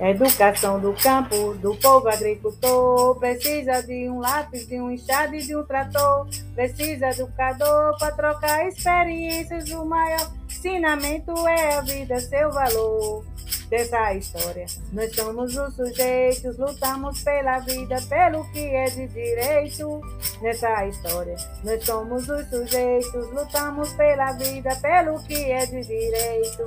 Educação 0.00 0.78
do 0.80 0.92
campo, 0.92 1.54
do 1.54 1.74
povo 1.74 2.08
agricultor, 2.08 3.18
precisa 3.18 3.82
de 3.82 4.08
um 4.08 4.20
lápis, 4.20 4.66
de 4.68 4.80
um 4.80 4.92
enxada 4.92 5.34
e 5.34 5.44
de 5.44 5.56
um 5.56 5.64
trator, 5.64 6.28
precisa 6.54 7.08
educador 7.08 7.98
para 7.98 8.12
trocar 8.12 8.68
experiências. 8.68 9.68
O 9.70 9.84
maior 9.84 10.30
ensinamento 10.48 11.32
é 11.48 11.74
a 11.74 11.80
vida, 11.80 12.20
seu 12.20 12.52
valor 12.52 13.24
dessa 13.68 14.14
história. 14.14 14.66
Nós 14.92 15.14
somos 15.14 15.56
os 15.56 15.74
sujeitos, 15.74 16.56
lutamos 16.58 17.22
pela 17.22 17.58
vida, 17.60 17.96
pelo 18.08 18.44
que 18.52 18.60
é 18.60 18.84
de 18.86 19.06
direito 19.08 20.00
nessa 20.40 20.86
história. 20.86 21.36
Nós 21.64 21.84
somos 21.84 22.28
os 22.28 22.48
sujeitos, 22.48 23.30
lutamos 23.32 23.92
pela 23.94 24.32
vida, 24.32 24.74
pelo 24.76 25.22
que 25.24 25.52
é 25.52 25.66
de 25.66 25.84
direito. 25.84 26.64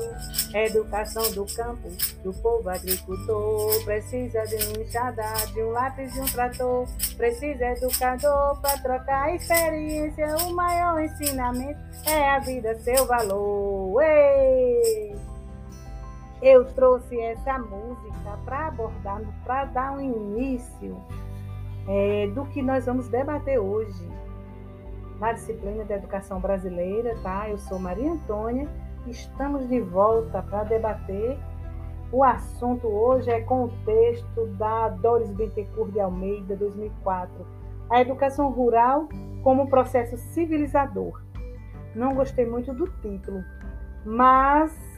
Educação 0.53 1.31
do 1.31 1.45
campo, 1.55 1.89
do 2.23 2.33
povo 2.33 2.69
agricultor, 2.69 3.83
precisa 3.83 4.43
de 4.43 4.55
um 4.55 4.81
enxada, 4.81 5.23
de 5.53 5.63
um 5.63 5.71
lápis, 5.71 6.13
de 6.13 6.19
um 6.19 6.25
trator, 6.25 6.87
precisa 7.17 7.65
educador 7.65 8.59
para 8.61 8.77
trocar 8.79 9.35
experiência. 9.35 10.35
O 10.45 10.53
maior 10.53 11.01
ensinamento 11.01 11.79
é 12.05 12.29
a 12.31 12.39
vida, 12.39 12.77
seu 12.79 13.05
valor. 13.05 14.01
Ei! 14.01 15.10
Eu 16.41 16.65
trouxe 16.65 17.19
essa 17.19 17.59
música 17.59 18.37
para 18.43 18.67
abordar, 18.67 19.21
para 19.43 19.65
dar 19.65 19.91
um 19.93 20.01
início 20.01 20.97
é, 21.87 22.27
do 22.33 22.45
que 22.45 22.61
nós 22.61 22.85
vamos 22.85 23.07
debater 23.07 23.59
hoje 23.59 24.09
na 25.19 25.33
disciplina 25.33 25.85
de 25.85 25.93
educação 25.93 26.39
brasileira, 26.39 27.15
tá? 27.21 27.47
Eu 27.47 27.59
sou 27.59 27.77
Maria 27.77 28.11
Antônia, 28.11 28.67
estamos 29.05 29.67
de 29.69 29.79
volta 29.79 30.41
para 30.41 30.63
debater. 30.63 31.37
O 32.11 32.23
assunto 32.23 32.87
hoje 32.87 33.29
é 33.29 33.39
com 33.41 33.65
o 33.65 33.69
texto 33.85 34.47
da 34.57 34.89
Doris 34.89 35.31
Bittencourt 35.31 35.91
de 35.91 35.99
Almeida, 35.99 36.55
2004, 36.55 37.45
a 37.89 38.01
educação 38.01 38.49
rural 38.49 39.07
como 39.43 39.69
processo 39.69 40.17
civilizador. 40.17 41.21
Não 41.93 42.15
gostei 42.15 42.45
muito 42.45 42.73
do 42.73 42.87
título, 42.87 43.43
mas 44.03 44.90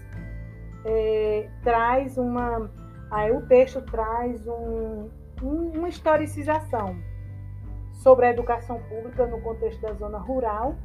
é, 0.86 1.50
traz 1.64 2.18
uma. 2.18 2.70
Aí 3.12 3.32
o 3.32 3.42
texto 3.46 3.82
traz 3.82 4.46
um, 4.48 5.10
um, 5.42 5.72
uma 5.76 5.90
historicização 5.90 6.96
sobre 7.92 8.26
a 8.26 8.32
educação 8.32 8.82
pública 8.90 9.26
no 9.28 9.40
contexto 9.42 9.82
da 9.82 9.94
zona 9.94 10.18
rural, 10.18 10.76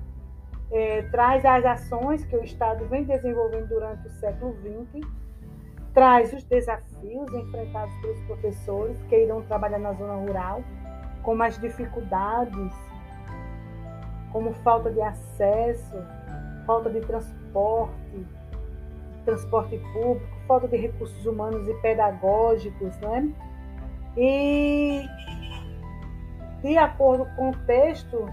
é, 0.70 1.02
traz 1.10 1.44
as 1.44 1.64
ações 1.64 2.24
que 2.26 2.36
o 2.36 2.44
Estado 2.44 2.84
vem 2.86 3.04
desenvolvendo 3.04 3.68
durante 3.68 4.06
o 4.06 4.10
século 4.10 4.54
XX, 4.60 5.06
traz 5.94 6.32
os 6.32 6.44
desafios 6.44 7.32
enfrentados 7.32 7.94
pelos 8.00 8.20
professores 8.20 9.02
que 9.08 9.24
irão 9.24 9.42
trabalhar 9.42 9.78
na 9.78 9.94
zona 9.94 10.14
rural, 10.14 10.62
como 11.22 11.42
as 11.42 11.58
dificuldades, 11.58 12.72
como 14.30 14.52
falta 14.62 14.90
de 14.90 15.00
acesso, 15.00 15.96
falta 16.66 16.90
de 16.90 17.00
transporte, 17.00 18.26
transporte 19.28 19.78
público, 19.92 20.26
falta 20.46 20.66
de 20.66 20.76
recursos 20.78 21.26
humanos 21.26 21.68
e 21.68 21.74
pedagógicos, 21.82 22.96
né? 22.98 23.30
E 24.16 25.02
de 26.62 26.78
acordo 26.78 27.26
com 27.36 27.50
o 27.50 27.56
texto, 27.66 28.26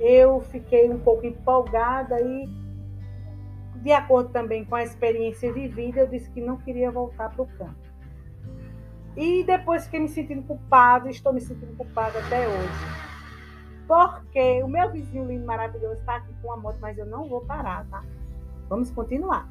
eu 0.00 0.40
fiquei 0.40 0.90
um 0.90 0.98
pouco 0.98 1.24
empolgada 1.24 2.20
e 2.20 2.48
de 3.76 3.92
acordo 3.92 4.30
também 4.30 4.64
com 4.64 4.74
a 4.74 4.82
experiência 4.82 5.52
vivida, 5.52 6.00
eu 6.00 6.06
disse 6.08 6.28
que 6.30 6.40
não 6.40 6.56
queria 6.56 6.90
voltar 6.90 7.30
para 7.30 7.42
o 7.42 7.46
campo. 7.46 7.74
E 9.16 9.44
depois 9.44 9.84
fiquei 9.84 10.00
me 10.00 10.08
sentindo 10.08 10.42
culpada, 10.42 11.08
estou 11.08 11.32
me 11.32 11.40
sentindo 11.40 11.76
culpada 11.76 12.18
até 12.18 12.48
hoje. 12.48 13.02
Porque 13.86 14.62
o 14.62 14.68
meu 14.68 14.90
vizinho 14.90 15.26
lindo, 15.26 15.44
maravilhoso, 15.44 16.00
está 16.00 16.16
aqui 16.16 16.32
com 16.42 16.52
a 16.52 16.56
moto, 16.56 16.78
mas 16.80 16.96
eu 16.96 17.06
não 17.06 17.28
vou 17.28 17.42
parar, 17.42 17.86
tá? 17.90 18.02
Vamos 18.68 18.90
continuar. 18.90 19.48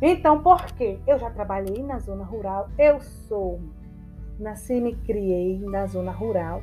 Então, 0.00 0.42
por 0.42 0.64
quê? 0.72 0.98
Eu 1.06 1.18
já 1.18 1.30
trabalhei 1.30 1.82
na 1.82 1.98
zona 1.98 2.24
rural, 2.24 2.68
eu 2.78 3.00
sou, 3.00 3.60
nasci 4.38 4.74
e 4.74 4.80
me 4.80 4.94
criei 4.94 5.58
na 5.58 5.86
zona 5.86 6.12
rural 6.12 6.62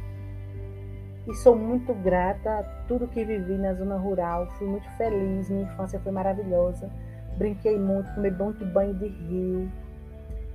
e 1.27 1.33
sou 1.33 1.55
muito 1.55 1.93
grata 1.93 2.59
a 2.59 2.63
tudo 2.87 3.07
que 3.07 3.25
vivi 3.25 3.57
na 3.57 3.73
zona 3.73 3.97
rural. 3.97 4.47
Fui 4.57 4.67
muito 4.67 4.87
feliz, 4.91 5.49
minha 5.49 5.63
infância 5.63 5.99
foi 5.99 6.11
maravilhosa. 6.11 6.89
Brinquei 7.37 7.77
muito, 7.77 8.13
tomei 8.13 8.31
muito 8.31 8.65
banho 8.65 8.93
de 8.93 9.07
rio, 9.07 9.71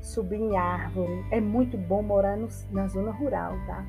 subi 0.00 0.36
em 0.36 0.56
árvore. 0.56 1.24
É 1.30 1.40
muito 1.40 1.76
bom 1.76 2.02
morar 2.02 2.36
no, 2.36 2.48
na 2.70 2.86
zona 2.86 3.10
rural, 3.10 3.54
tá? 3.66 3.84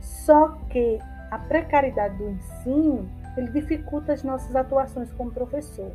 Só 0.00 0.56
que 0.70 0.98
a 1.30 1.38
precariedade 1.38 2.16
do 2.16 2.30
ensino, 2.30 3.10
ele 3.36 3.50
dificulta 3.50 4.12
as 4.12 4.22
nossas 4.22 4.54
atuações 4.54 5.12
como 5.12 5.30
professor. 5.30 5.90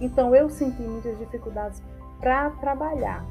Então 0.00 0.34
eu 0.34 0.48
senti 0.48 0.82
muitas 0.82 1.18
dificuldades 1.18 1.82
para 2.20 2.50
trabalhar. 2.50 3.24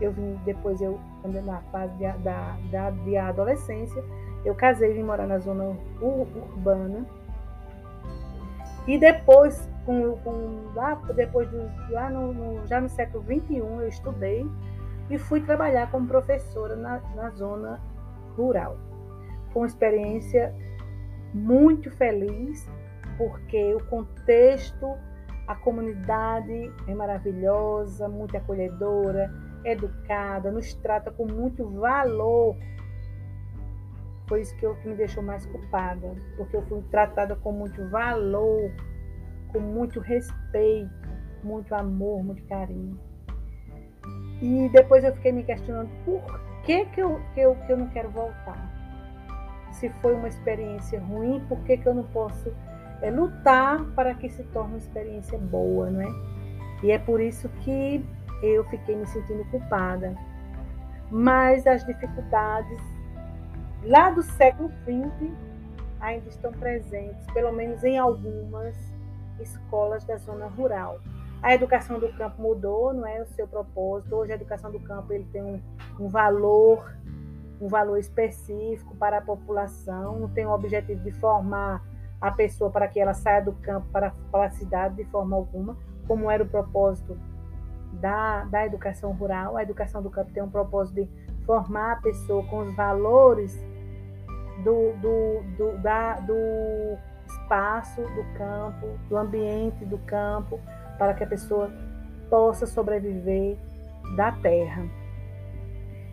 Eu 0.00 0.12
vim 0.12 0.38
depois 0.44 0.80
eu 0.80 1.00
na 1.24 1.60
fase 1.72 1.94
de, 1.94 2.12
da, 2.18 2.56
da 2.70 2.90
de 2.90 3.16
adolescência 3.16 4.04
eu 4.44 4.54
casei 4.54 4.90
e 4.90 4.94
vim 4.94 5.02
morar 5.02 5.26
na 5.26 5.38
zona 5.38 5.76
urbana 6.00 7.06
e 8.86 8.98
depois 8.98 9.68
com, 9.86 10.16
com 10.18 10.72
lá 10.74 10.94
depois 11.14 11.48
do, 11.48 11.70
lá 11.90 12.10
no, 12.10 12.34
no, 12.34 12.66
já 12.66 12.80
no 12.80 12.88
século 12.88 13.22
21 13.22 13.80
eu 13.80 13.88
estudei 13.88 14.46
e 15.08 15.18
fui 15.18 15.40
trabalhar 15.40 15.90
como 15.90 16.06
professora 16.06 16.76
na, 16.76 17.00
na 17.14 17.30
zona 17.30 17.80
rural. 18.36 18.76
Foi 19.52 19.62
uma 19.62 19.66
experiência 19.68 20.54
muito 21.32 21.90
feliz 21.90 22.68
porque 23.16 23.74
o 23.74 23.84
contexto 23.86 24.86
a 25.46 25.54
comunidade 25.54 26.72
é 26.86 26.94
maravilhosa, 26.94 28.08
muito 28.08 28.36
acolhedora, 28.36 29.30
educada, 29.64 30.50
nos 30.50 30.74
trata 30.74 31.10
com 31.10 31.26
muito 31.26 31.68
valor. 31.68 32.56
Foi 34.26 34.40
isso 34.40 34.56
que, 34.56 34.64
eu, 34.64 34.74
que 34.76 34.88
me 34.88 34.94
deixou 34.94 35.22
mais 35.22 35.44
culpada, 35.44 36.14
porque 36.36 36.56
eu 36.56 36.62
fui 36.62 36.82
tratada 36.90 37.36
com 37.36 37.52
muito 37.52 37.86
valor, 37.90 38.70
com 39.52 39.60
muito 39.60 40.00
respeito, 40.00 41.08
muito 41.42 41.74
amor, 41.74 42.24
muito 42.24 42.42
carinho. 42.46 42.98
E 44.40 44.68
depois 44.72 45.04
eu 45.04 45.14
fiquei 45.14 45.32
me 45.32 45.44
questionando 45.44 45.90
por 46.06 46.22
que, 46.64 46.86
que, 46.86 47.00
eu, 47.00 47.20
que, 47.34 47.40
eu, 47.40 47.54
que 47.54 47.72
eu 47.72 47.76
não 47.76 47.88
quero 47.88 48.10
voltar. 48.10 48.72
Se 49.72 49.90
foi 50.00 50.14
uma 50.14 50.28
experiência 50.28 51.00
ruim, 51.00 51.44
por 51.48 51.58
que, 51.64 51.76
que 51.76 51.86
eu 51.86 51.94
não 51.94 52.04
posso 52.04 52.50
é 53.04 53.10
lutar 53.10 53.84
para 53.94 54.14
que 54.14 54.30
se 54.30 54.42
torne 54.44 54.70
uma 54.70 54.78
experiência 54.78 55.38
boa, 55.38 55.90
não 55.90 56.00
é? 56.00 56.08
E 56.82 56.90
é 56.90 56.98
por 56.98 57.20
isso 57.20 57.48
que 57.60 58.04
eu 58.42 58.64
fiquei 58.64 58.96
me 58.96 59.06
sentindo 59.06 59.44
culpada. 59.50 60.16
Mas 61.10 61.66
as 61.66 61.84
dificuldades 61.84 62.80
lá 63.82 64.10
do 64.10 64.22
século 64.22 64.70
XX 64.84 65.30
ainda 66.00 66.28
estão 66.28 66.50
presentes, 66.52 67.26
pelo 67.32 67.52
menos 67.52 67.84
em 67.84 67.98
algumas 67.98 68.74
escolas 69.38 70.02
da 70.04 70.16
zona 70.16 70.46
rural. 70.46 70.98
A 71.42 71.54
educação 71.54 71.98
do 71.98 72.10
campo 72.14 72.40
mudou, 72.40 72.94
não 72.94 73.06
é 73.06 73.20
o 73.20 73.26
seu 73.26 73.46
propósito. 73.46 74.16
Hoje 74.16 74.32
a 74.32 74.34
educação 74.34 74.70
do 74.70 74.80
campo 74.80 75.12
ele 75.12 75.26
tem 75.30 75.42
um, 75.42 75.60
um 76.00 76.08
valor, 76.08 76.90
um 77.60 77.68
valor 77.68 77.98
específico 77.98 78.96
para 78.96 79.18
a 79.18 79.20
população, 79.20 80.30
tem 80.34 80.46
o 80.46 80.50
objetivo 80.50 81.02
de 81.02 81.12
formar 81.12 81.82
a 82.20 82.30
pessoa 82.30 82.70
para 82.70 82.88
que 82.88 82.98
ela 82.98 83.14
saia 83.14 83.42
do 83.42 83.52
campo 83.52 83.86
para, 83.92 84.12
para 84.30 84.46
a 84.46 84.50
cidade 84.50 84.96
de 84.96 85.04
forma 85.04 85.36
alguma, 85.36 85.76
como 86.06 86.30
era 86.30 86.42
o 86.42 86.48
propósito 86.48 87.18
da, 87.92 88.44
da 88.44 88.66
educação 88.66 89.12
rural. 89.12 89.56
A 89.56 89.62
educação 89.62 90.02
do 90.02 90.10
campo 90.10 90.30
tem 90.32 90.42
um 90.42 90.50
propósito 90.50 90.94
de 90.94 91.08
formar 91.44 91.92
a 91.92 91.96
pessoa 91.96 92.44
com 92.46 92.60
os 92.60 92.74
valores 92.74 93.54
do, 94.62 94.92
do, 95.00 95.42
do, 95.56 95.78
da, 95.78 96.14
do 96.20 96.34
espaço 97.26 98.00
do 98.00 98.24
campo, 98.38 98.98
do 99.08 99.16
ambiente 99.16 99.84
do 99.84 99.98
campo, 99.98 100.60
para 100.98 101.14
que 101.14 101.24
a 101.24 101.26
pessoa 101.26 101.70
possa 102.30 102.66
sobreviver 102.66 103.56
da 104.16 104.32
terra. 104.32 104.84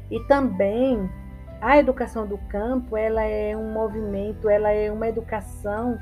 E 0.09 0.19
também 0.27 1.09
a 1.61 1.77
educação 1.77 2.25
do 2.25 2.39
campo, 2.49 2.97
ela 2.97 3.21
é 3.21 3.55
um 3.55 3.71
movimento, 3.71 4.49
ela 4.49 4.71
é 4.71 4.91
uma 4.91 5.07
educação 5.07 5.99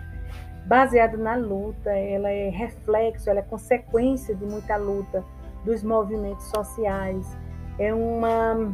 baseada 0.66 1.18
na 1.18 1.36
luta, 1.36 1.90
ela 1.90 2.32
é 2.32 2.50
reflexo, 2.50 3.30
ela 3.30 3.40
é 3.40 3.44
consequência 3.44 4.34
de 4.34 4.46
muita 4.46 4.78
luta 4.78 5.24
dos 5.66 5.84
movimentos 5.84 6.46
sociais. 6.46 7.38
É 7.78 7.94
uma 7.94 8.74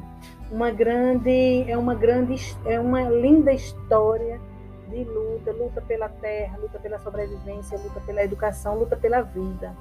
uma 0.51 0.69
grande 0.69 1.65
é 1.67 1.75
uma 1.75 1.95
grande 1.95 2.35
é 2.65 2.79
uma 2.79 3.01
linda 3.09 3.51
história 3.51 4.39
de 4.87 5.03
luta, 5.03 5.51
luta 5.51 5.81
pela 5.81 6.07
terra, 6.07 6.57
luta 6.57 6.77
pela 6.77 6.99
sobrevivência, 6.99 7.79
luta 7.79 7.99
pela 8.01 8.23
educação, 8.23 8.77
luta 8.77 8.95
pela 8.95 9.21
vida. 9.21 9.73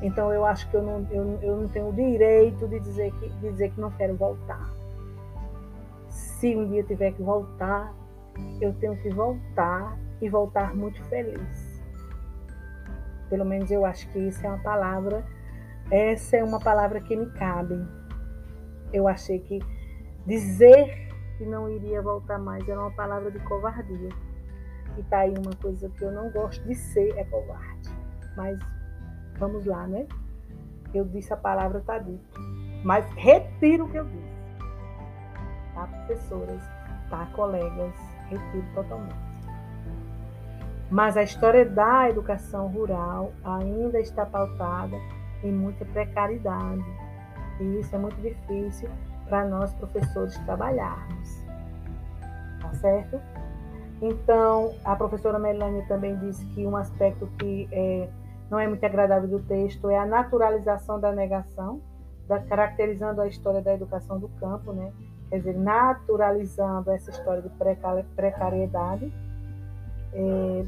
Então 0.00 0.32
eu 0.32 0.44
acho 0.44 0.68
que 0.70 0.76
eu 0.76 0.82
não, 0.82 1.06
eu, 1.10 1.38
eu 1.42 1.56
não 1.56 1.68
tenho 1.68 1.88
o 1.88 1.92
direito 1.92 2.68
de 2.68 2.78
dizer, 2.78 3.10
que, 3.12 3.28
de 3.28 3.50
dizer 3.50 3.70
que 3.70 3.80
não 3.80 3.90
quero 3.90 4.14
voltar. 4.14 4.75
Se 6.46 6.54
um 6.54 6.68
dia 6.68 6.84
tiver 6.84 7.10
que 7.10 7.24
voltar, 7.24 7.92
eu 8.60 8.72
tenho 8.74 8.96
que 8.98 9.08
voltar 9.08 9.98
e 10.22 10.28
voltar 10.28 10.76
muito 10.76 11.02
feliz. 11.06 11.82
Pelo 13.28 13.44
menos 13.44 13.68
eu 13.68 13.84
acho 13.84 14.08
que 14.12 14.20
isso 14.20 14.46
é 14.46 14.50
uma 14.50 14.62
palavra, 14.62 15.24
essa 15.90 16.36
é 16.36 16.44
uma 16.44 16.60
palavra 16.60 17.00
que 17.00 17.16
me 17.16 17.26
cabe. 17.32 17.84
Eu 18.92 19.08
achei 19.08 19.40
que 19.40 19.58
dizer 20.24 21.08
que 21.36 21.44
não 21.44 21.68
iria 21.68 22.00
voltar 22.00 22.38
mais 22.38 22.68
era 22.68 22.78
uma 22.78 22.92
palavra 22.92 23.28
de 23.28 23.40
covardia. 23.40 24.10
E 24.96 25.02
tá 25.02 25.18
aí 25.22 25.34
uma 25.36 25.56
coisa 25.60 25.88
que 25.88 26.04
eu 26.04 26.12
não 26.12 26.30
gosto 26.30 26.62
de 26.62 26.76
ser, 26.76 27.12
é 27.18 27.24
covarde. 27.24 27.90
Mas 28.36 28.56
vamos 29.36 29.66
lá, 29.66 29.84
né? 29.88 30.06
Eu 30.94 31.06
disse 31.06 31.32
a 31.32 31.36
palavra 31.36 31.80
tá 31.80 31.98
dito. 31.98 32.40
Mas 32.84 33.04
retiro 33.16 33.86
o 33.86 33.90
que 33.90 33.96
eu 33.96 34.04
disse. 34.04 34.25
Tá, 35.76 35.86
professoras? 35.86 36.62
Tá, 37.10 37.28
colegas? 37.34 37.94
Retiro 38.30 38.64
totalmente. 38.74 39.14
Mas 40.90 41.16
a 41.16 41.22
história 41.22 41.66
da 41.66 42.08
educação 42.08 42.68
rural 42.68 43.32
ainda 43.44 44.00
está 44.00 44.24
pautada 44.24 44.96
em 45.44 45.52
muita 45.52 45.84
precariedade. 45.84 46.82
E 47.60 47.80
isso 47.80 47.94
é 47.94 47.98
muito 47.98 48.20
difícil 48.22 48.88
para 49.28 49.44
nós 49.44 49.72
professores 49.74 50.36
trabalharmos. 50.38 51.44
Tá 52.62 52.72
certo? 52.74 53.20
Então, 54.00 54.74
a 54.82 54.96
professora 54.96 55.38
Melanie 55.38 55.86
também 55.86 56.16
disse 56.18 56.44
que 56.46 56.66
um 56.66 56.76
aspecto 56.76 57.26
que 57.38 57.68
é, 57.70 58.08
não 58.50 58.58
é 58.58 58.66
muito 58.66 58.84
agradável 58.84 59.28
do 59.28 59.40
texto 59.40 59.90
é 59.90 59.98
a 59.98 60.06
naturalização 60.06 60.98
da 60.98 61.12
negação, 61.12 61.82
da, 62.26 62.38
caracterizando 62.38 63.20
a 63.20 63.26
história 63.26 63.60
da 63.60 63.74
educação 63.74 64.18
do 64.18 64.28
campo, 64.40 64.72
né? 64.72 64.90
Quer 65.28 65.38
dizer, 65.38 65.56
naturalizando 65.56 66.90
essa 66.90 67.10
história 67.10 67.42
de 67.42 67.50
precariedade. 68.14 69.12
É, 70.12 70.64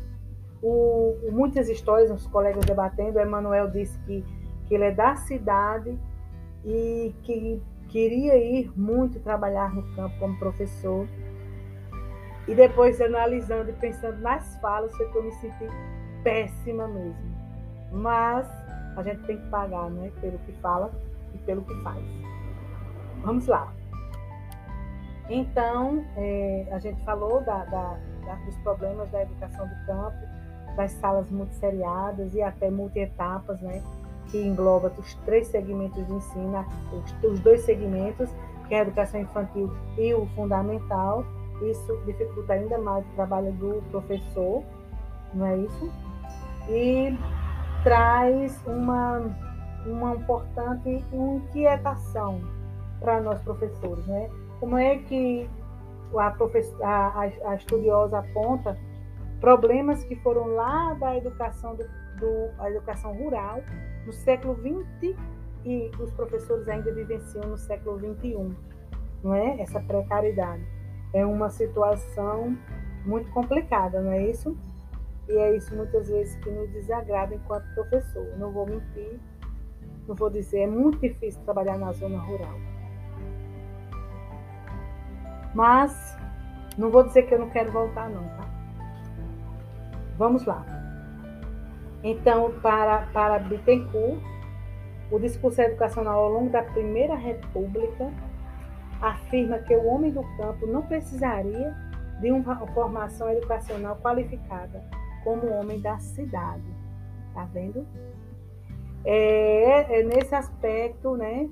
o, 0.62 1.16
muitas 1.30 1.68
histórias, 1.68 2.10
os 2.10 2.26
colegas 2.26 2.64
debatendo, 2.64 3.18
Emanuel 3.18 3.70
disse 3.70 3.98
que, 4.00 4.24
que 4.66 4.74
ele 4.74 4.84
é 4.84 4.90
da 4.90 5.16
cidade 5.16 5.98
e 6.64 7.14
que 7.22 7.62
queria 7.88 8.36
ir 8.36 8.70
muito 8.76 9.20
trabalhar 9.20 9.74
no 9.74 9.82
campo 9.94 10.18
como 10.18 10.38
professor. 10.38 11.06
E 12.46 12.54
depois, 12.54 13.00
analisando 13.00 13.70
e 13.70 13.72
pensando 13.74 14.20
nas 14.20 14.58
falas, 14.60 14.94
foi 14.96 15.06
que 15.10 15.18
eu 15.18 15.22
me 15.22 15.32
senti 15.32 15.66
péssima 16.24 16.88
mesmo. 16.88 17.38
Mas 17.92 18.46
a 18.96 19.02
gente 19.02 19.22
tem 19.24 19.36
que 19.36 19.46
pagar, 19.48 19.90
né? 19.90 20.10
Pelo 20.20 20.38
que 20.40 20.52
fala 20.60 20.90
e 21.34 21.38
pelo 21.38 21.62
que 21.62 21.74
faz. 21.82 22.02
Vamos 23.22 23.46
lá. 23.46 23.72
Então, 25.28 26.04
é, 26.16 26.66
a 26.72 26.78
gente 26.78 27.02
falou 27.04 27.42
da, 27.42 27.64
da, 27.64 27.96
da, 28.24 28.34
dos 28.46 28.56
problemas 28.58 29.10
da 29.10 29.22
educação 29.22 29.66
do 29.66 29.86
campo, 29.86 30.16
das 30.74 30.92
salas 30.92 31.30
multisseriadas 31.30 32.34
e 32.34 32.42
até 32.42 32.70
multietapas, 32.70 33.60
né? 33.60 33.82
Que 34.30 34.40
engloba 34.40 34.92
os 34.96 35.14
três 35.26 35.48
segmentos 35.48 36.06
de 36.06 36.12
ensino, 36.12 36.64
os, 36.92 37.30
os 37.30 37.40
dois 37.40 37.62
segmentos, 37.62 38.30
que 38.68 38.74
é 38.74 38.80
a 38.80 38.82
educação 38.82 39.20
infantil 39.20 39.70
e 39.96 40.14
o 40.14 40.26
fundamental. 40.34 41.24
Isso 41.62 42.00
dificulta 42.06 42.52
ainda 42.52 42.78
mais 42.78 43.04
o 43.04 43.14
trabalho 43.16 43.52
do 43.52 43.82
professor, 43.90 44.62
não 45.34 45.46
é 45.46 45.56
isso? 45.56 45.92
E 46.68 47.18
traz 47.82 48.56
uma, 48.66 49.22
uma 49.84 50.14
importante 50.14 51.04
inquietação 51.12 52.40
para 53.00 53.20
nós 53.20 53.40
professores, 53.42 54.06
né? 54.06 54.30
Como 54.60 54.76
é 54.76 54.98
que 54.98 55.48
a, 56.16 56.34
a, 56.88 57.50
a 57.50 57.54
estudiosa 57.54 58.18
aponta 58.18 58.78
problemas 59.40 60.02
que 60.04 60.16
foram 60.16 60.48
lá 60.48 60.94
da 60.94 61.16
educação 61.16 61.76
do, 61.76 61.84
do 62.18 62.66
educação 62.66 63.14
rural 63.14 63.62
no 64.04 64.12
século 64.12 64.56
XX 64.56 65.16
e 65.64 65.90
os 66.00 66.10
professores 66.12 66.68
ainda 66.68 66.92
vivenciam 66.92 67.44
no 67.44 67.56
século 67.56 67.98
XXI, 67.98 68.56
não 69.22 69.34
é? 69.34 69.60
Essa 69.60 69.80
precariedade 69.80 70.64
é 71.12 71.24
uma 71.24 71.50
situação 71.50 72.56
muito 73.04 73.30
complicada, 73.30 74.00
não 74.00 74.12
é 74.12 74.30
isso? 74.30 74.56
E 75.28 75.32
é 75.36 75.56
isso 75.56 75.74
muitas 75.74 76.08
vezes 76.08 76.36
que 76.36 76.50
nos 76.50 76.70
desagrada 76.70 77.34
enquanto 77.34 77.66
professor. 77.74 78.26
Não 78.38 78.50
vou 78.50 78.66
mentir, 78.66 79.18
não 80.06 80.14
vou 80.14 80.30
dizer, 80.30 80.60
é 80.60 80.66
muito 80.66 80.98
difícil 81.00 81.40
trabalhar 81.42 81.76
na 81.78 81.92
zona 81.92 82.18
rural. 82.18 82.58
Mas 85.54 86.16
não 86.76 86.90
vou 86.90 87.04
dizer 87.04 87.22
que 87.22 87.34
eu 87.34 87.38
não 87.38 87.50
quero 87.50 87.72
voltar, 87.72 88.08
não, 88.08 88.22
tá? 88.22 88.48
Vamos 90.16 90.44
lá. 90.44 90.64
Então, 92.02 92.52
para, 92.62 93.06
para 93.12 93.38
Bittencourt, 93.40 94.20
o 95.10 95.18
discurso 95.18 95.60
educacional 95.60 96.24
ao 96.24 96.30
longo 96.30 96.50
da 96.50 96.62
Primeira 96.62 97.14
República 97.14 98.12
afirma 99.00 99.58
que 99.58 99.74
o 99.74 99.86
homem 99.86 100.10
do 100.10 100.22
campo 100.36 100.66
não 100.66 100.82
precisaria 100.82 101.74
de 102.20 102.30
uma 102.30 102.66
formação 102.68 103.30
educacional 103.30 103.96
qualificada 103.96 104.84
como 105.24 105.52
homem 105.52 105.80
da 105.80 105.98
cidade. 105.98 106.66
Tá 107.32 107.44
vendo? 107.52 107.86
É, 109.04 110.00
é 110.00 110.02
nesse 110.02 110.34
aspecto, 110.34 111.16
né, 111.16 111.48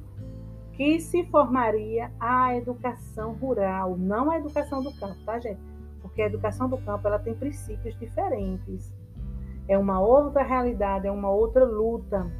que 0.76 1.00
se 1.00 1.25
formaria 1.25 2.12
a 2.20 2.55
educação 2.55 3.32
rural, 3.32 3.96
não 3.96 4.31
a 4.31 4.37
educação 4.37 4.82
do 4.82 4.93
campo, 4.94 5.17
tá, 5.25 5.38
gente? 5.38 5.61
Porque 6.02 6.20
a 6.20 6.26
educação 6.26 6.69
do 6.69 6.76
campo 6.78 7.08
ela 7.08 7.19
tem 7.19 7.34
princípios 7.34 7.99
diferentes. 7.99 8.93
É 9.67 9.78
uma 9.78 10.00
outra 10.00 10.43
realidade, 10.43 11.06
é 11.06 11.11
uma 11.11 11.31
outra 11.31 11.64
luta, 11.64 12.31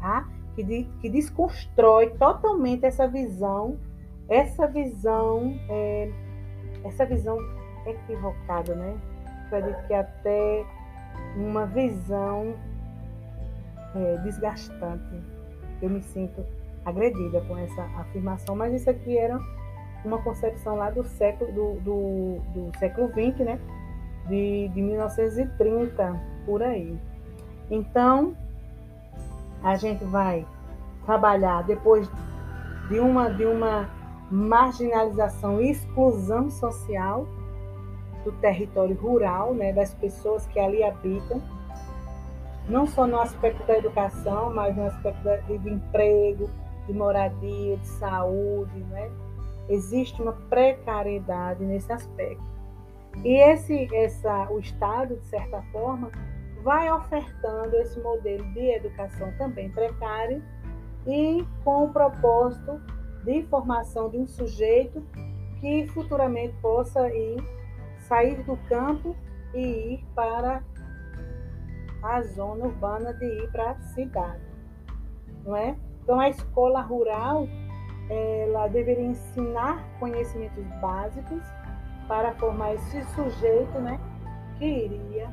tá? 0.00 0.28
Que, 0.54 0.62
de, 0.62 0.84
que 1.00 1.10
desconstrói 1.10 2.10
totalmente 2.10 2.86
essa 2.86 3.08
visão, 3.08 3.76
essa 4.28 4.68
visão, 4.68 5.58
é, 5.68 6.12
essa 6.84 7.04
visão 7.04 7.36
equivocada, 7.86 8.74
né? 8.76 8.96
Acredito 9.46 9.84
que 9.88 9.94
até 9.94 10.64
uma 11.36 11.66
visão 11.66 12.54
é, 13.96 14.16
desgastante. 14.18 15.20
Eu 15.82 15.90
me 15.90 16.02
sinto 16.02 16.44
agredida 16.84 17.40
com 17.42 17.56
essa 17.56 17.82
afirmação, 17.98 18.54
mas 18.54 18.74
isso 18.74 18.90
aqui 18.90 19.16
era 19.16 19.38
uma 20.04 20.22
concepção 20.22 20.76
lá 20.76 20.90
do 20.90 21.02
século 21.04 21.50
do, 21.52 21.80
do, 21.80 22.40
do 22.52 22.78
século 22.78 23.08
XX, 23.08 23.38
né? 23.40 23.60
De, 24.28 24.68
de 24.68 24.82
1930 24.82 26.20
por 26.46 26.62
aí. 26.62 26.98
Então 27.70 28.36
a 29.62 29.76
gente 29.76 30.04
vai 30.04 30.46
trabalhar 31.06 31.62
depois 31.62 32.08
de 32.88 32.98
uma 32.98 33.30
de 33.30 33.44
uma 33.44 33.88
marginalização 34.30 35.60
e 35.60 35.70
exclusão 35.70 36.50
social 36.50 37.26
do 38.24 38.32
território 38.32 38.96
rural, 38.96 39.54
né, 39.54 39.72
das 39.72 39.92
pessoas 39.94 40.46
que 40.46 40.58
ali 40.58 40.82
habitam, 40.82 41.42
não 42.68 42.86
só 42.86 43.06
no 43.06 43.20
aspecto 43.20 43.62
da 43.66 43.76
educação, 43.76 44.52
mas 44.52 44.74
no 44.74 44.86
aspecto 44.86 45.22
de 45.58 45.70
emprego, 45.70 46.48
de 46.86 46.92
moradia, 46.92 47.76
de 47.76 47.86
saúde, 47.86 48.78
né? 48.84 49.10
Existe 49.68 50.20
uma 50.20 50.32
precariedade 50.32 51.64
nesse 51.64 51.92
aspecto. 51.92 52.44
E 53.24 53.36
esse, 53.36 53.88
essa, 53.94 54.50
o 54.50 54.58
Estado, 54.58 55.16
de 55.16 55.26
certa 55.26 55.62
forma, 55.72 56.10
vai 56.62 56.90
ofertando 56.90 57.76
esse 57.76 58.00
modelo 58.00 58.44
de 58.52 58.70
educação 58.74 59.32
também 59.38 59.70
precário 59.70 60.42
e 61.06 61.46
com 61.62 61.84
o 61.84 61.92
propósito 61.92 62.80
de 63.24 63.42
formação 63.44 64.10
de 64.10 64.18
um 64.18 64.26
sujeito 64.26 65.02
que 65.60 65.86
futuramente 65.88 66.54
possa 66.60 67.08
ir 67.14 67.36
sair 68.00 68.42
do 68.44 68.56
campo 68.68 69.14
e 69.54 69.94
ir 69.94 70.06
para 70.14 70.62
a 72.02 72.22
zona 72.22 72.66
urbana 72.66 73.14
de 73.14 73.24
ir 73.24 73.50
para 73.50 73.70
a 73.70 73.80
cidade, 73.80 74.42
não 75.44 75.56
é? 75.56 75.76
Então, 76.04 76.20
a 76.20 76.28
escola 76.28 76.82
rural 76.82 77.48
ela 78.10 78.68
deveria 78.68 79.06
ensinar 79.06 79.82
conhecimentos 79.98 80.64
básicos 80.80 81.42
para 82.06 82.34
formar 82.34 82.74
esse 82.74 83.02
sujeito 83.14 83.78
né, 83.78 83.98
que 84.58 84.66
iria 84.66 85.30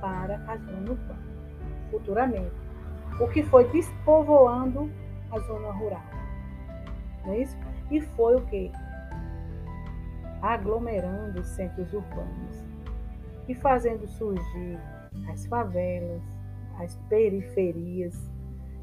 para 0.00 0.42
a 0.48 0.56
zona 0.56 0.90
urbana 0.90 1.32
futuramente. 1.92 2.50
O 3.20 3.28
que 3.28 3.44
foi 3.44 3.68
despovoando 3.68 4.90
a 5.30 5.38
zona 5.38 5.70
rural. 5.70 6.02
Não 7.24 7.34
é 7.34 7.38
isso? 7.38 7.56
E 7.90 8.00
foi 8.00 8.34
o 8.34 8.40
que? 8.46 8.72
Aglomerando 10.40 11.40
os 11.40 11.46
centros 11.48 11.92
urbanos. 11.92 12.64
e 13.48 13.54
fazendo 13.56 14.06
surgir 14.06 14.78
as 15.28 15.46
favelas, 15.46 16.22
as 16.78 16.96
periferias 17.08 18.31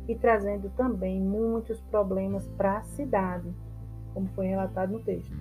e 0.09 0.15
trazendo 0.15 0.71
também 0.71 1.21
muitos 1.21 1.79
problemas 1.81 2.47
para 2.57 2.79
a 2.79 2.81
cidade, 2.81 3.47
como 4.11 4.27
foi 4.29 4.47
relatado 4.47 4.91
no 4.91 4.99
texto. 4.99 5.31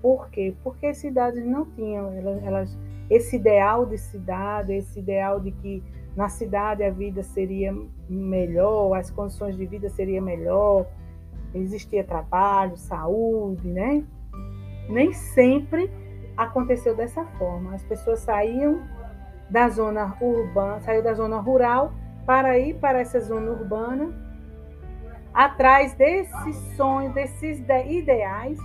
Por 0.00 0.30
quê? 0.30 0.54
Porque 0.62 0.86
as 0.86 0.98
cidades 0.98 1.44
não 1.44 1.66
tinham 1.72 2.12
elas, 2.12 2.78
esse 3.10 3.34
ideal 3.34 3.84
de 3.84 3.98
cidade, 3.98 4.72
esse 4.72 5.00
ideal 5.00 5.40
de 5.40 5.50
que 5.50 5.82
na 6.14 6.28
cidade 6.28 6.84
a 6.84 6.90
vida 6.90 7.24
seria 7.24 7.74
melhor, 8.08 8.94
as 8.96 9.10
condições 9.10 9.56
de 9.56 9.66
vida 9.66 9.88
seriam 9.88 10.24
melhor, 10.24 10.86
existia 11.52 12.04
trabalho, 12.04 12.76
saúde, 12.76 13.66
né? 13.66 14.04
Nem 14.88 15.12
sempre 15.12 15.90
aconteceu 16.36 16.94
dessa 16.94 17.24
forma. 17.36 17.74
As 17.74 17.82
pessoas 17.82 18.20
saíam 18.20 18.80
da 19.50 19.68
zona 19.68 20.16
urbana, 20.20 20.80
saíam 20.82 21.02
da 21.02 21.14
zona 21.14 21.40
rural 21.40 21.92
para 22.26 22.58
ir 22.58 22.74
para 22.74 23.00
essa 23.00 23.20
zona 23.20 23.50
urbana, 23.50 24.12
atrás 25.32 25.94
desses 25.94 26.56
sonhos, 26.76 27.12
desses 27.14 27.60
ideais, 27.86 28.58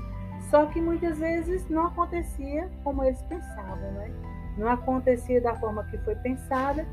só 0.49 0.65
que 0.67 0.79
muitas 0.79 1.19
vezes 1.19 1.67
não 1.69 1.87
acontecia 1.87 2.69
como 2.83 3.03
eles 3.03 3.21
pensavam, 3.23 3.91
né? 3.91 4.11
Não 4.57 4.69
acontecia 4.69 5.41
da 5.41 5.55
forma 5.55 5.83
que 5.85 5.97
foi 5.99 6.15
pensada 6.15 6.85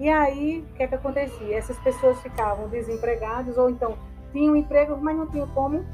e 0.00 0.08
aí, 0.08 0.60
o 0.60 0.74
que 0.74 0.82
é 0.82 0.86
que 0.86 0.94
acontecia? 0.94 1.58
Essas 1.58 1.78
pessoas 1.80 2.18
ficavam 2.22 2.68
desempregadas 2.68 3.58
ou 3.58 3.68
então 3.68 3.98
tinham 4.32 4.56
emprego, 4.56 4.96
mas 4.96 5.14
não 5.14 5.26
tinham 5.26 5.46
como 5.48 5.84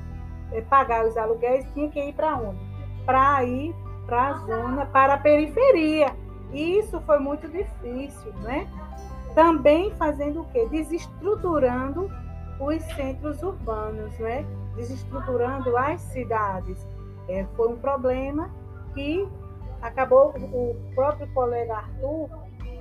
eh, 0.52 0.60
pagar 0.60 1.04
os 1.04 1.16
aluguéis, 1.16 1.66
tinha 1.74 1.90
que 1.90 2.00
ir 2.00 2.12
para 2.12 2.36
onde? 2.36 2.60
Para 3.04 3.42
ir 3.42 3.74
para 4.06 4.28
a 4.28 4.34
zona, 4.34 4.86
para 4.86 5.14
a 5.14 5.18
periferia. 5.18 6.14
E 6.52 6.78
isso 6.78 7.00
foi 7.00 7.18
muito 7.18 7.48
difícil, 7.48 8.32
né? 8.44 8.68
Também 9.36 9.90
fazendo 9.96 10.40
o 10.40 10.44
quê? 10.46 10.66
Desestruturando 10.70 12.10
os 12.58 12.82
centros 12.94 13.42
urbanos, 13.42 14.18
né? 14.18 14.46
Desestruturando 14.74 15.76
as 15.76 16.00
cidades. 16.00 16.88
É, 17.28 17.44
foi 17.54 17.68
um 17.68 17.76
problema 17.76 18.50
que 18.94 19.28
acabou 19.82 20.30
o 20.30 20.74
próprio 20.94 21.28
colega 21.34 21.76
Arthur 21.76 22.30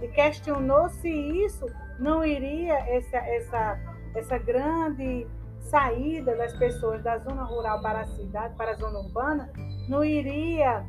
e 0.02 0.08
questionou 0.08 0.88
se 0.88 1.10
isso 1.10 1.66
não 2.00 2.24
iria, 2.24 2.76
essa, 2.88 3.18
essa, 3.18 3.80
essa 4.16 4.38
grande 4.38 5.28
saída 5.60 6.38
das 6.38 6.54
pessoas 6.54 7.04
da 7.04 7.18
zona 7.18 7.44
rural 7.44 7.82
para 7.82 8.00
a 8.00 8.06
cidade, 8.06 8.56
para 8.56 8.72
a 8.72 8.76
zona 8.76 9.00
urbana, 9.00 9.52
não 9.90 10.06
iria. 10.06 10.86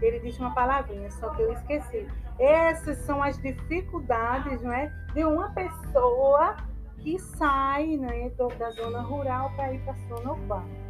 Ele 0.00 0.20
disse 0.20 0.40
uma 0.40 0.54
palavrinha, 0.54 1.10
só 1.10 1.28
que 1.30 1.42
eu 1.42 1.52
esqueci. 1.52 2.08
Essas 2.38 2.98
são 2.98 3.22
as 3.22 3.38
dificuldades 3.38 4.60
não 4.62 4.72
é, 4.72 4.92
de 5.14 5.24
uma 5.24 5.50
pessoa 5.50 6.56
que 6.98 7.18
sai 7.18 7.96
né, 7.96 8.30
da 8.58 8.70
zona 8.70 9.02
rural 9.02 9.52
para 9.56 9.72
ir 9.72 9.80
para 9.80 9.92
a 9.92 10.16
zona 10.16 10.32
urbana. 10.32 10.84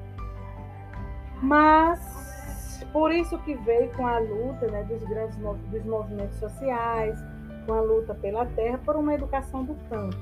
Mas 1.42 2.84
por 2.92 3.12
isso 3.12 3.36
que 3.40 3.54
veio 3.54 3.90
com 3.92 4.06
a 4.06 4.18
luta 4.18 4.66
né, 4.70 4.84
dos 4.84 5.02
grandes 5.04 5.36
dos 5.36 5.84
movimentos 5.84 6.38
sociais, 6.38 7.18
com 7.66 7.72
a 7.72 7.80
luta 7.80 8.14
pela 8.14 8.46
terra, 8.46 8.78
por 8.78 8.96
uma 8.96 9.14
educação 9.14 9.64
do 9.64 9.74
campo. 9.88 10.16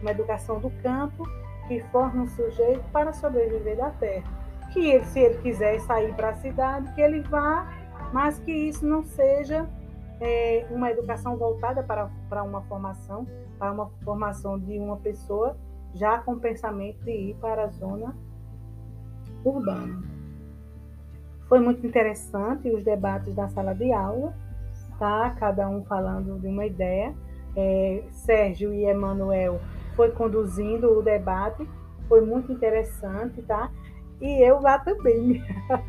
Uma 0.00 0.10
educação 0.10 0.58
do 0.58 0.70
campo 0.82 1.28
que 1.68 1.80
forma 1.92 2.22
um 2.22 2.28
sujeito 2.28 2.82
para 2.90 3.12
sobreviver 3.12 3.76
da 3.76 3.90
terra. 3.90 4.24
Que 4.72 4.90
ele, 4.90 5.04
se 5.04 5.20
ele 5.20 5.38
quiser 5.42 5.78
sair 5.80 6.12
para 6.14 6.30
a 6.30 6.34
cidade, 6.34 6.92
que 6.94 7.00
ele 7.00 7.20
vá, 7.20 7.68
mas 8.12 8.38
que 8.38 8.52
isso 8.52 8.86
não 8.86 9.04
seja 9.04 9.68
é, 10.20 10.66
uma 10.70 10.90
educação 10.90 11.36
voltada 11.36 11.82
para, 11.82 12.10
para 12.28 12.42
uma 12.42 12.62
formação, 12.62 13.26
para 13.58 13.72
uma 13.72 13.90
formação 14.04 14.58
de 14.58 14.78
uma 14.78 14.96
pessoa 14.96 15.56
já 15.94 16.18
com 16.18 16.38
pensamento 16.38 17.02
de 17.04 17.10
ir 17.10 17.36
para 17.40 17.64
a 17.64 17.68
zona 17.68 18.14
urbana. 19.44 20.02
Foi 21.48 21.58
muito 21.58 21.84
interessante 21.84 22.70
os 22.70 22.84
debates 22.84 23.34
da 23.34 23.48
sala 23.48 23.74
de 23.74 23.92
aula, 23.92 24.34
tá? 24.98 25.34
Cada 25.38 25.68
um 25.68 25.82
falando 25.84 26.38
de 26.38 26.46
uma 26.46 26.64
ideia. 26.66 27.14
É, 27.56 28.04
Sérgio 28.12 28.72
e 28.72 28.84
Emanuel 28.84 29.60
foi 29.96 30.12
conduzindo 30.12 30.96
o 30.96 31.02
debate, 31.02 31.68
foi 32.08 32.20
muito 32.20 32.52
interessante, 32.52 33.42
tá? 33.42 33.70
E 34.20 34.46
eu 34.46 34.60
lá 34.60 34.78
também. 34.78 35.42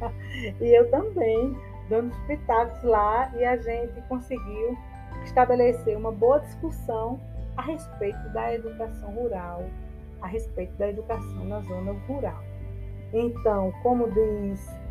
e 0.59 0.77
eu 0.77 0.89
também, 0.89 1.55
dando 1.91 2.11
os 2.11 2.17
pitacos 2.21 2.81
lá, 2.83 3.29
e 3.35 3.43
a 3.43 3.57
gente 3.57 4.01
conseguiu 4.07 4.77
estabelecer 5.23 5.95
uma 5.97 6.11
boa 6.11 6.39
discussão 6.39 7.19
a 7.57 7.61
respeito 7.61 8.29
da 8.29 8.55
educação 8.55 9.11
rural, 9.11 9.65
a 10.21 10.27
respeito 10.27 10.73
da 10.77 10.89
educação 10.89 11.45
na 11.45 11.59
zona 11.59 11.91
rural. 12.07 12.41
Então, 13.13 13.73
como 13.83 14.09
diz 14.09 14.81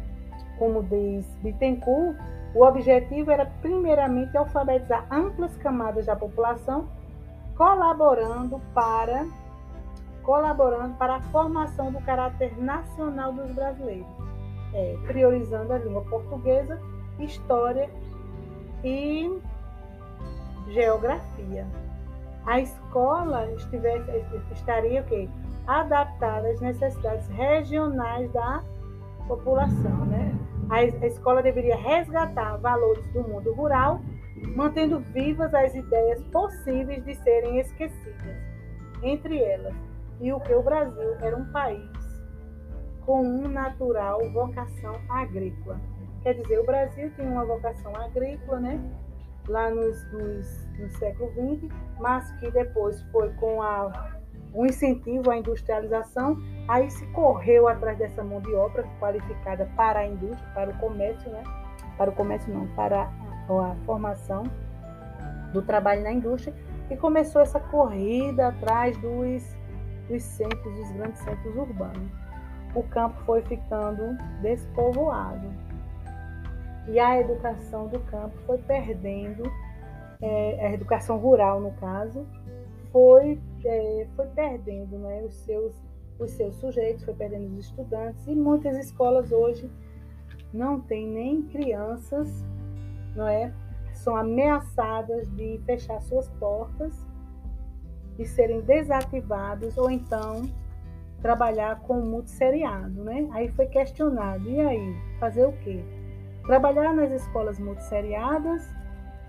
como 0.58 0.82
diz 0.82 1.26
Bittencourt, 1.36 2.18
o 2.54 2.62
objetivo 2.62 3.30
era 3.30 3.46
primeiramente 3.62 4.36
alfabetizar 4.36 5.06
amplas 5.10 5.56
camadas 5.56 6.04
da 6.04 6.14
população, 6.14 6.86
colaborando 7.56 8.60
para 8.74 9.26
colaborando 10.22 10.94
para 10.98 11.16
a 11.16 11.20
formação 11.22 11.90
do 11.90 11.98
caráter 12.02 12.54
nacional 12.60 13.32
dos 13.32 13.50
brasileiros, 13.52 14.06
é, 14.74 14.96
priorizando 15.06 15.72
a 15.72 15.78
língua 15.78 16.02
portuguesa, 16.02 16.80
história 17.18 17.90
e 18.84 19.38
geografia. 20.68 21.66
A 22.46 22.60
escola 22.60 23.50
estivesse, 23.52 24.10
estaria 24.52 25.02
o 25.02 25.04
quê? 25.04 25.28
adaptada 25.66 26.48
às 26.48 26.60
necessidades 26.60 27.28
regionais 27.28 28.30
da 28.32 28.62
população, 29.28 30.04
né? 30.06 30.34
A 30.68 30.84
escola 31.06 31.42
deveria 31.42 31.76
resgatar 31.76 32.56
valores 32.56 33.06
do 33.12 33.22
mundo 33.22 33.52
rural, 33.54 34.00
mantendo 34.54 34.98
vivas 34.98 35.52
as 35.54 35.74
ideias 35.74 36.22
possíveis 36.32 37.04
de 37.04 37.14
serem 37.16 37.58
esquecidas. 37.60 38.36
Entre 39.02 39.42
elas, 39.42 39.74
e 40.20 40.32
o 40.32 40.40
que 40.40 40.52
o 40.54 40.62
Brasil 40.62 41.16
era 41.20 41.36
um 41.36 41.44
país 41.52 41.88
com 43.10 43.22
uma 43.22 43.48
natural 43.48 44.20
vocação 44.30 44.94
agrícola. 45.08 45.80
Quer 46.22 46.34
dizer, 46.34 46.60
o 46.60 46.64
Brasil 46.64 47.10
tem 47.16 47.26
uma 47.26 47.44
vocação 47.44 47.92
agrícola, 47.96 48.60
né? 48.60 48.80
Lá 49.48 49.68
nos, 49.68 50.12
nos, 50.12 50.68
no 50.78 50.88
século 50.92 51.28
XX, 51.32 51.68
mas 51.98 52.30
que 52.38 52.48
depois 52.52 53.02
foi 53.10 53.28
com 53.30 53.60
a 53.60 54.12
um 54.54 54.64
incentivo 54.64 55.28
à 55.28 55.36
industrialização, 55.36 56.36
aí 56.68 56.88
se 56.88 57.04
correu 57.08 57.66
atrás 57.66 57.98
dessa 57.98 58.22
mão 58.22 58.40
de 58.40 58.54
obra 58.54 58.84
qualificada 59.00 59.68
para 59.76 60.00
a 60.00 60.06
indústria, 60.06 60.48
para 60.54 60.70
o 60.70 60.78
comércio, 60.78 61.28
né? 61.32 61.42
Para 61.98 62.10
o 62.10 62.12
comércio 62.12 62.54
não, 62.54 62.68
para 62.76 63.02
a, 63.02 63.72
a 63.72 63.74
formação 63.86 64.44
do 65.52 65.62
trabalho 65.62 66.04
na 66.04 66.12
indústria 66.12 66.54
e 66.88 66.96
começou 66.96 67.42
essa 67.42 67.58
corrida 67.58 68.48
atrás 68.48 68.96
dos, 68.98 69.56
dos 70.08 70.22
centros, 70.22 70.76
dos 70.76 70.92
grandes 70.92 71.20
centros 71.22 71.56
urbanos. 71.56 72.29
O 72.74 72.82
campo 72.84 73.20
foi 73.24 73.42
ficando 73.42 74.16
despovoado 74.42 75.48
e 76.88 76.98
a 76.98 77.20
educação 77.20 77.86
do 77.88 78.00
campo 78.00 78.36
foi 78.46 78.58
perdendo, 78.58 79.44
é, 80.20 80.66
a 80.66 80.72
educação 80.72 81.18
rural 81.18 81.60
no 81.60 81.72
caso, 81.72 82.26
foi, 82.90 83.40
é, 83.64 84.06
foi 84.16 84.26
perdendo 84.28 84.98
né, 84.98 85.22
os, 85.22 85.34
seus, 85.44 85.74
os 86.18 86.30
seus 86.32 86.56
sujeitos, 86.56 87.04
foi 87.04 87.14
perdendo 87.14 87.46
os 87.52 87.66
estudantes, 87.66 88.26
e 88.26 88.34
muitas 88.34 88.76
escolas 88.76 89.30
hoje 89.30 89.70
não 90.52 90.80
têm 90.80 91.06
nem 91.06 91.42
crianças, 91.42 92.44
não 93.14 93.28
é? 93.28 93.52
São 93.92 94.16
ameaçadas 94.16 95.30
de 95.36 95.60
fechar 95.64 96.00
suas 96.02 96.28
portas, 96.30 97.06
de 98.16 98.26
serem 98.26 98.60
desativados, 98.62 99.78
ou 99.78 99.90
então 99.90 100.48
trabalhar 101.22 101.80
com 101.80 102.00
multisseriado, 102.00 103.04
né? 103.04 103.28
Aí 103.32 103.48
foi 103.50 103.66
questionado, 103.66 104.48
e 104.48 104.60
aí, 104.60 104.96
fazer 105.18 105.44
o 105.46 105.52
quê? 105.52 105.82
Trabalhar 106.46 106.94
nas 106.94 107.10
escolas 107.10 107.58
multisseriadas 107.58 108.68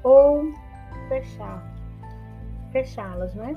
ou 0.03 0.51
fechar? 1.09 1.71
fechá-las, 2.71 3.35
né? 3.35 3.55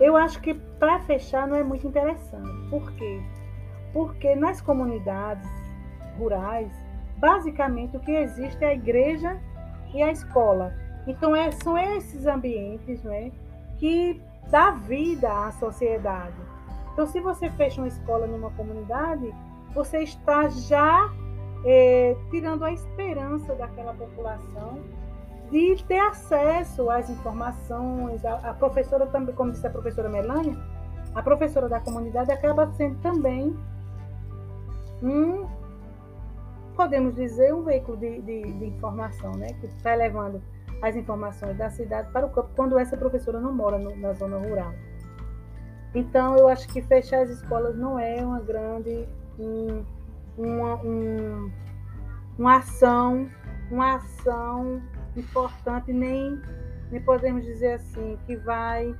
Eu 0.00 0.16
acho 0.16 0.40
que 0.40 0.54
para 0.54 0.98
fechar 1.00 1.46
não 1.46 1.56
é 1.56 1.62
muito 1.62 1.86
interessante. 1.86 2.50
Por 2.68 2.90
quê? 2.92 3.20
Porque 3.92 4.34
nas 4.34 4.60
comunidades 4.60 5.48
rurais, 6.18 6.72
basicamente 7.18 7.96
o 7.96 8.00
que 8.00 8.10
existe 8.10 8.64
é 8.64 8.68
a 8.68 8.74
igreja 8.74 9.38
e 9.94 10.02
a 10.02 10.10
escola. 10.10 10.74
Então 11.06 11.36
é, 11.36 11.50
são 11.52 11.78
esses 11.78 12.26
ambientes 12.26 13.02
né, 13.04 13.30
que 13.78 14.20
dá 14.50 14.70
vida 14.70 15.30
à 15.30 15.52
sociedade. 15.52 16.34
Então, 16.94 17.06
se 17.06 17.20
você 17.20 17.50
fecha 17.50 17.80
uma 17.80 17.88
escola 17.88 18.24
numa 18.24 18.50
comunidade, 18.52 19.34
você 19.74 19.98
está 19.98 20.48
já 20.48 21.12
é, 21.64 22.16
tirando 22.30 22.64
a 22.64 22.72
esperança 22.72 23.52
daquela 23.56 23.92
população 23.92 24.78
de 25.50 25.82
ter 25.88 25.98
acesso 25.98 26.88
às 26.88 27.10
informações. 27.10 28.24
A, 28.24 28.50
a, 28.50 28.54
professora 28.54 29.06
também, 29.08 29.34
como 29.34 29.50
disse 29.50 29.66
a 29.66 29.70
professora 29.70 30.08
Melânia, 30.08 30.56
a 31.16 31.20
professora 31.20 31.68
da 31.68 31.80
comunidade 31.80 32.30
acaba 32.30 32.72
sendo 32.74 32.96
também 33.00 33.56
um, 35.02 35.48
podemos 36.76 37.16
dizer, 37.16 37.52
um 37.52 37.64
veículo 37.64 37.96
de, 37.96 38.22
de, 38.22 38.42
de 38.52 38.66
informação, 38.66 39.32
né? 39.32 39.48
Que 39.60 39.66
está 39.66 39.96
levando 39.96 40.40
as 40.80 40.94
informações 40.94 41.58
da 41.58 41.70
cidade 41.70 42.08
para 42.12 42.24
o 42.24 42.30
campo 42.30 42.50
quando 42.54 42.78
essa 42.78 42.96
professora 42.96 43.40
não 43.40 43.52
mora 43.52 43.78
no, 43.78 43.96
na 43.96 44.12
zona 44.12 44.38
rural. 44.38 44.72
Então, 45.94 46.36
eu 46.36 46.48
acho 46.48 46.66
que 46.68 46.82
fechar 46.82 47.22
as 47.22 47.30
escolas 47.30 47.76
não 47.76 47.98
é 47.98 48.16
uma 48.24 48.40
grande 48.40 49.06
um, 49.38 49.84
uma, 50.36 50.74
um, 50.82 51.50
uma 52.38 52.56
ação, 52.56 53.28
uma 53.70 53.96
ação 53.96 54.82
importante, 55.16 55.92
nem, 55.92 56.40
nem 56.90 57.00
podemos 57.02 57.44
dizer 57.44 57.74
assim, 57.74 58.18
que 58.26 58.36
vai 58.36 58.94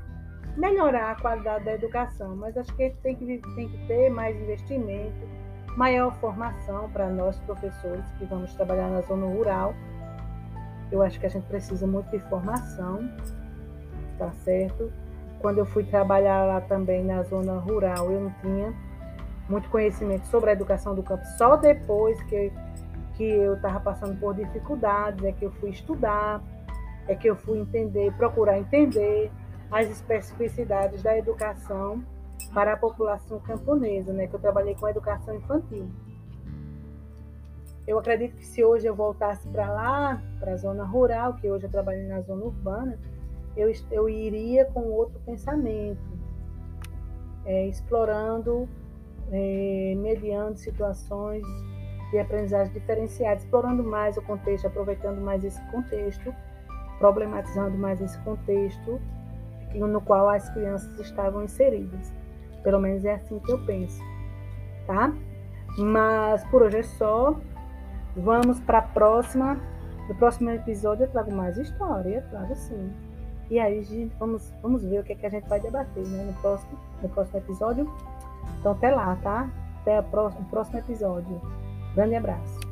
melhorar 0.57 1.11
a 1.11 1.21
qualidade 1.21 1.65
da 1.65 1.75
educação, 1.75 2.37
mas 2.37 2.57
acho 2.57 2.73
que 2.77 2.91
tem 3.03 3.17
que, 3.17 3.39
tem 3.57 3.69
que 3.69 3.87
ter 3.87 4.09
mais 4.11 4.37
investimento, 4.37 5.27
maior 5.77 6.15
formação 6.21 6.89
para 6.91 7.09
nós 7.11 7.37
professores 7.41 8.05
que 8.19 8.25
vamos 8.27 8.55
trabalhar 8.55 8.89
na 8.89 9.01
zona 9.01 9.27
rural. 9.27 9.75
Eu 10.93 11.03
acho 11.03 11.19
que 11.19 11.27
a 11.27 11.29
gente 11.29 11.47
precisa 11.47 11.87
muito 11.87 12.09
de 12.11 12.21
formação, 12.29 13.11
tá 14.17 14.31
certo? 14.31 14.93
Quando 15.45 15.59
eu 15.59 15.67
fui 15.67 15.85
trabalhar 15.85 16.47
lá 16.47 16.59
também 16.63 17.05
na 17.05 17.23
zona 17.23 17.59
rural, 17.59 18.11
eu 18.11 18.19
não 18.19 18.31
tinha 18.41 18.73
muito 19.47 19.69
conhecimento 19.69 20.27
sobre 20.29 20.49
a 20.49 20.53
educação 20.55 20.95
do 20.95 21.03
campo. 21.03 21.23
Só 21.37 21.55
depois 21.55 22.19
que, 22.23 22.51
que 23.13 23.25
eu 23.25 23.53
estava 23.53 23.79
passando 23.79 24.19
por 24.19 24.35
dificuldades, 24.35 25.23
é 25.23 25.33
que 25.33 25.45
eu 25.45 25.51
fui 25.51 25.69
estudar, 25.69 26.43
é 27.07 27.15
que 27.15 27.29
eu 27.29 27.37
fui 27.37 27.59
entender, 27.59 28.11
procurar 28.15 28.59
entender 28.59 29.31
as 29.71 29.91
especificidades 29.91 31.03
da 31.03 31.15
educação 31.19 32.03
para 32.55 32.73
a 32.73 32.77
população 32.79 33.39
camponesa, 33.41 34.15
né? 34.15 34.27
Que 34.27 34.37
eu 34.37 34.41
trabalhei 34.41 34.75
com 34.75 34.87
a 34.87 34.93
educação 34.93 35.35
infantil. 35.35 35.91
Eu 37.87 37.99
acredito 37.99 38.35
que 38.35 38.47
se 38.47 38.65
hoje 38.65 38.87
eu 38.87 38.95
voltasse 38.95 39.47
para 39.49 39.71
lá, 39.71 40.23
para 40.41 40.53
a 40.53 40.57
zona 40.57 40.85
rural, 40.85 41.35
que 41.35 41.51
hoje 41.51 41.67
eu 41.67 41.71
trabalho 41.71 42.09
na 42.09 42.23
zona 42.23 42.47
urbana, 42.47 42.99
eu, 43.57 43.73
eu 43.91 44.09
iria 44.09 44.65
com 44.67 44.81
outro 44.91 45.21
pensamento, 45.21 46.01
é, 47.45 47.67
explorando 47.67 48.69
é, 49.31 49.95
mediando 49.97 50.57
situações 50.57 51.45
de 52.11 52.19
aprendizagem 52.19 52.73
diferenciada, 52.73 53.37
explorando 53.37 53.83
mais 53.83 54.17
o 54.17 54.23
contexto, 54.23 54.67
aproveitando 54.67 55.21
mais 55.21 55.45
esse 55.45 55.61
contexto, 55.71 56.35
problematizando 56.99 57.77
mais 57.77 58.01
esse 58.01 58.19
contexto 58.21 59.01
no 59.75 60.01
qual 60.01 60.29
as 60.29 60.49
crianças 60.51 60.99
estavam 61.01 61.43
inseridas. 61.43 62.13
Pelo 62.63 62.79
menos 62.79 63.05
é 63.05 63.15
assim 63.15 63.39
que 63.41 63.51
eu 63.51 63.65
penso, 63.65 64.01
tá? 64.87 65.13
Mas 65.77 66.45
por 66.45 66.63
hoje 66.63 66.79
é 66.79 66.83
só. 66.83 67.35
Vamos 68.17 68.61
para 68.61 68.79
a 68.79 68.83
próxima. 68.83 69.61
No 70.09 70.15
próximo 70.15 70.51
episódio 70.51 71.05
eu 71.05 71.11
trago 71.11 71.35
mais 71.35 71.59
história, 71.59 72.25
trago 72.31 72.55
sim. 72.55 72.93
E 73.51 73.59
aí, 73.59 73.83
gente, 73.83 74.15
vamos, 74.19 74.53
vamos 74.63 74.83
ver 74.83 75.01
o 75.01 75.05
que, 75.05 75.13
é 75.13 75.17
que 75.17 75.27
a 75.27 75.31
gente 75.31 75.49
vai 75.49 75.61
debater 75.61 76.07
né, 76.07 76.25
no, 76.25 76.33
próximo, 76.41 76.79
no 77.03 77.09
próximo 77.09 77.39
episódio. 77.39 77.91
Então, 78.59 78.73
até 78.73 78.91
lá, 78.91 79.17
tá? 79.23 79.51
Até 79.83 80.01
o 80.01 80.45
próximo 80.45 80.79
episódio. 80.79 81.41
Grande 81.95 82.17
abraço. 82.17 82.64